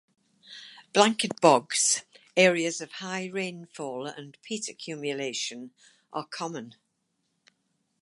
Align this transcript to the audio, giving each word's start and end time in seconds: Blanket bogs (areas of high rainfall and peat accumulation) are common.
Blanket 0.93 1.39
bogs 1.41 2.05
(areas 2.35 2.81
of 2.81 2.91
high 2.93 3.27
rainfall 3.27 4.07
and 4.07 4.35
peat 4.41 4.67
accumulation) 4.67 5.75
are 6.11 6.25
common. 6.25 6.73